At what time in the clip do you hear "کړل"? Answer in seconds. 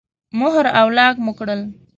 1.39-1.61